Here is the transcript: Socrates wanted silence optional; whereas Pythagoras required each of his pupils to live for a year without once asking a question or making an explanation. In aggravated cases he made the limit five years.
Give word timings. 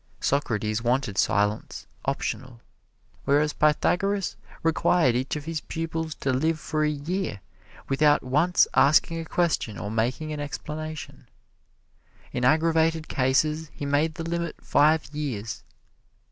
Socrates 0.19 0.81
wanted 0.81 1.15
silence 1.19 1.85
optional; 2.05 2.59
whereas 3.25 3.53
Pythagoras 3.53 4.35
required 4.63 5.13
each 5.15 5.35
of 5.35 5.45
his 5.45 5.61
pupils 5.61 6.15
to 6.15 6.33
live 6.33 6.59
for 6.59 6.83
a 6.83 6.89
year 6.89 7.39
without 7.87 8.23
once 8.23 8.67
asking 8.73 9.19
a 9.19 9.25
question 9.25 9.77
or 9.77 9.91
making 9.91 10.33
an 10.33 10.39
explanation. 10.39 11.27
In 12.31 12.43
aggravated 12.43 13.07
cases 13.09 13.69
he 13.75 13.85
made 13.85 14.15
the 14.15 14.23
limit 14.23 14.55
five 14.59 15.05
years. 15.13 15.61